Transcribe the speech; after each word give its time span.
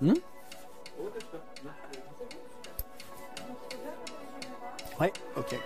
Hmm? 0.00 0.12
Ouais, 5.00 5.12
ok. 5.36 5.58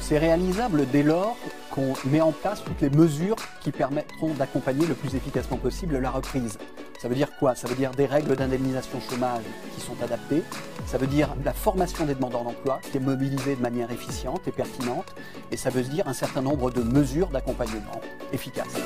C'est 0.00 0.18
réalisable 0.18 0.86
dès 0.90 1.02
lors 1.02 1.36
qu'on 1.72 1.94
met 2.04 2.20
en 2.20 2.32
place 2.32 2.62
toutes 2.62 2.80
les 2.82 2.90
mesures 2.90 3.36
qui 3.62 3.72
permettront 3.72 4.34
d'accompagner 4.34 4.86
le 4.86 4.94
plus 4.94 5.14
efficacement 5.14 5.56
possible 5.56 5.98
la 5.98 6.10
reprise. 6.10 6.58
Ça 7.00 7.08
veut 7.08 7.14
dire 7.14 7.28
quoi? 7.38 7.54
Ça 7.54 7.66
veut 7.66 7.74
dire 7.74 7.90
des 7.92 8.06
règles 8.06 8.36
d'indemnisation 8.36 9.00
chômage 9.00 9.42
qui 9.74 9.80
sont 9.80 10.00
adaptées. 10.02 10.44
Ça 10.86 10.98
veut 10.98 11.06
dire 11.06 11.34
la 11.44 11.52
formation 11.52 12.04
des 12.04 12.14
demandeurs 12.14 12.44
d'emploi 12.44 12.80
qui 12.90 12.98
est 12.98 13.00
mobilisée 13.00 13.56
de 13.56 13.62
manière 13.62 13.90
efficiente 13.90 14.46
et 14.46 14.52
pertinente. 14.52 15.14
Et 15.50 15.56
ça 15.56 15.70
veut 15.70 15.82
dire 15.82 16.06
un 16.06 16.12
certain 16.12 16.42
nombre 16.42 16.70
de 16.70 16.82
mesures 16.82 17.28
d'accompagnement 17.28 18.00
efficaces. 18.32 18.76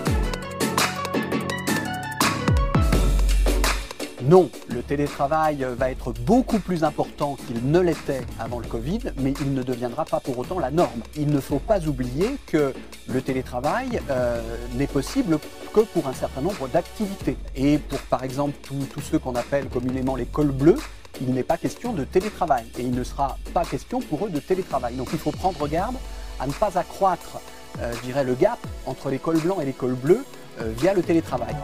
Non, 4.27 4.51
le 4.71 4.83
télétravail 4.83 5.65
va 5.79 5.89
être 5.89 6.13
beaucoup 6.13 6.59
plus 6.59 6.83
important 6.83 7.37
qu'il 7.47 7.71
ne 7.71 7.79
l'était 7.79 8.23
avant 8.41 8.59
le 8.59 8.67
Covid, 8.67 8.99
mais 9.19 9.33
il 9.41 9.55
ne 9.55 9.63
deviendra 9.63 10.05
pas 10.05 10.19
pour 10.19 10.37
autant 10.37 10.59
la 10.59 10.73
norme. 10.73 11.03
Il 11.17 11.29
ne 11.29 11.39
faut 11.39 11.61
pas 11.61 11.87
oublier 11.87 12.37
que 12.47 12.75
le 13.09 13.23
télétravail 13.23 14.01
euh, 14.11 14.43
n'est 14.75 14.89
possible 14.89 15.39
que 15.73 15.81
pour 15.81 16.09
un 16.09 16.13
certain 16.13 16.41
nombre 16.41 16.67
d'activités. 16.67 17.37
Et 17.55 17.79
pour 17.79 18.01
par 18.01 18.25
exemple 18.25 18.55
tous 18.65 19.01
ceux 19.01 19.21
qu'on 19.21 19.37
appelle 19.37 19.69
communément 19.69 20.17
les 20.17 20.27
cols 20.27 20.51
bleus, 20.51 20.79
il 21.21 21.33
n'est 21.33 21.45
pas 21.45 21.57
question 21.57 21.93
de 21.93 22.03
télétravail. 22.03 22.65
Et 22.81 22.83
il 22.83 22.97
ne 22.97 23.05
sera 23.05 23.39
pas 23.55 23.65
question 23.65 24.01
pour 24.01 24.27
eux 24.27 24.31
de 24.31 24.41
télétravail. 24.41 24.97
Donc 24.97 25.11
il 25.13 25.21
faut 25.21 25.31
prendre 25.31 25.69
garde 25.69 25.95
à 26.41 26.49
ne 26.49 26.53
pas 26.53 26.77
accroître, 26.77 27.39
euh, 27.81 27.93
je 27.95 28.01
dirais, 28.01 28.25
le 28.25 28.35
gap 28.35 28.59
entre 28.87 29.09
les 29.09 29.21
cols 29.21 29.39
blancs 29.39 29.59
et 29.63 29.67
les 29.67 29.73
cols 29.73 29.95
bleus 29.95 30.25
euh, 30.61 30.73
via 30.77 30.95
le 30.95 31.03
télétravail 31.03 31.55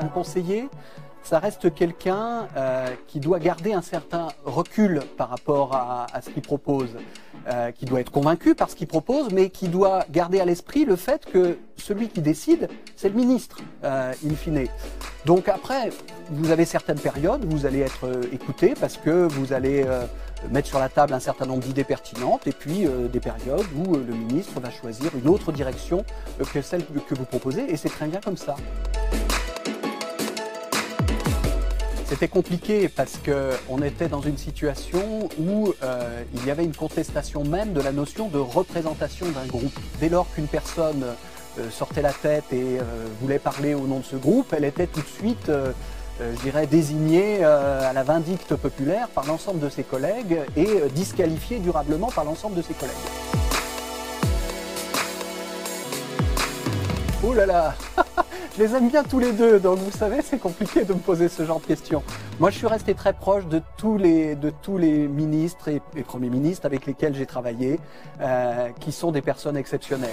un 0.00 0.08
conseiller, 0.08 0.68
ça 1.22 1.38
reste 1.38 1.72
quelqu'un 1.74 2.48
euh, 2.56 2.88
qui 3.06 3.20
doit 3.20 3.38
garder 3.38 3.72
un 3.72 3.82
certain 3.82 4.28
recul 4.44 5.00
par 5.16 5.28
rapport 5.28 5.74
à, 5.74 6.06
ce 6.22 6.30
qu'il 6.30 6.42
propose, 6.42 6.96
euh, 7.48 7.70
qui 7.72 7.84
doit 7.84 8.00
être 8.00 8.10
convaincu 8.10 8.54
par 8.54 8.70
ce 8.70 8.76
qu'il 8.76 8.86
propose, 8.86 9.30
mais 9.30 9.50
qui 9.50 9.68
doit 9.68 10.04
garder 10.10 10.40
à 10.40 10.44
l'esprit 10.44 10.84
le 10.84 10.96
fait 10.96 11.26
que 11.26 11.58
celui 11.76 12.08
qui 12.08 12.20
décide, 12.20 12.68
c'est 12.96 13.08
le 13.08 13.14
ministre, 13.14 13.58
euh, 13.84 14.12
in 14.26 14.34
fine. 14.34 14.66
Donc 15.26 15.48
après, 15.48 15.90
vous 16.30 16.50
avez 16.50 16.64
certaines 16.64 16.98
périodes, 16.98 17.44
vous 17.44 17.66
allez 17.66 17.80
être 17.80 18.08
écouté 18.32 18.74
parce 18.80 18.96
que 18.96 19.26
vous 19.26 19.52
allez 19.52 19.84
mettre 20.50 20.68
sur 20.68 20.78
la 20.78 20.88
table 20.88 21.12
un 21.12 21.20
certain 21.20 21.44
nombre 21.44 21.62
d'idées 21.62 21.84
pertinentes, 21.84 22.46
et 22.46 22.52
puis 22.52 22.86
des 23.12 23.20
périodes 23.20 23.66
où 23.76 23.96
le 23.96 24.14
ministre 24.14 24.58
va 24.60 24.70
choisir 24.70 25.10
une 25.22 25.28
autre 25.28 25.52
direction 25.52 26.02
que 26.54 26.62
celle 26.62 26.86
que 26.86 27.14
vous 27.14 27.26
proposez, 27.26 27.70
et 27.70 27.76
c'est 27.76 27.90
très 27.90 28.06
bien 28.06 28.20
comme 28.20 28.38
ça. 28.38 28.56
C'était 32.10 32.26
compliqué 32.26 32.88
parce 32.88 33.20
qu'on 33.24 33.82
était 33.82 34.08
dans 34.08 34.20
une 34.20 34.36
situation 34.36 35.28
où 35.38 35.72
euh, 35.84 36.24
il 36.34 36.44
y 36.44 36.50
avait 36.50 36.64
une 36.64 36.74
contestation 36.74 37.44
même 37.44 37.72
de 37.72 37.80
la 37.80 37.92
notion 37.92 38.26
de 38.26 38.38
représentation 38.38 39.26
d'un 39.26 39.46
groupe. 39.46 39.78
Dès 40.00 40.08
lors 40.08 40.26
qu'une 40.34 40.48
personne 40.48 41.04
euh, 41.04 41.70
sortait 41.70 42.02
la 42.02 42.12
tête 42.12 42.52
et 42.52 42.80
euh, 42.80 42.82
voulait 43.20 43.38
parler 43.38 43.74
au 43.74 43.86
nom 43.86 44.00
de 44.00 44.04
ce 44.04 44.16
groupe, 44.16 44.52
elle 44.56 44.64
était 44.64 44.88
tout 44.88 45.02
de 45.02 45.06
suite, 45.06 45.52
je 46.20 46.42
dirais, 46.42 46.66
désignée 46.66 47.44
à 47.44 47.92
la 47.92 48.02
vindicte 48.02 48.56
populaire 48.56 49.06
par 49.08 49.24
l'ensemble 49.26 49.60
de 49.60 49.68
ses 49.68 49.84
collègues 49.84 50.40
et 50.56 50.68
disqualifiée 50.92 51.60
durablement 51.60 52.08
par 52.08 52.24
l'ensemble 52.24 52.56
de 52.56 52.62
ses 52.62 52.74
collègues. 52.74 53.29
Oh 57.22 57.34
là 57.34 57.44
là 57.44 57.74
Je 58.56 58.62
les 58.64 58.74
aime 58.74 58.88
bien 58.88 59.04
tous 59.04 59.18
les 59.18 59.32
deux, 59.32 59.60
donc 59.60 59.78
vous 59.78 59.90
savez, 59.90 60.22
c'est 60.22 60.38
compliqué 60.38 60.84
de 60.84 60.94
me 60.94 60.98
poser 60.98 61.28
ce 61.28 61.44
genre 61.44 61.60
de 61.60 61.66
questions. 61.66 62.02
Moi, 62.38 62.50
je 62.50 62.56
suis 62.56 62.66
resté 62.66 62.94
très 62.94 63.12
proche 63.12 63.46
de 63.46 63.60
tous 63.76 63.98
les, 63.98 64.34
de 64.34 64.50
tous 64.62 64.78
les 64.78 65.06
ministres 65.06 65.68
et, 65.68 65.80
premiers 66.02 66.30
ministres 66.30 66.64
avec 66.64 66.86
lesquels 66.86 67.14
j'ai 67.14 67.26
travaillé, 67.26 67.78
euh, 68.20 68.70
qui 68.80 68.90
sont 68.90 69.12
des 69.12 69.22
personnes 69.22 69.56
exceptionnelles. 69.56 70.10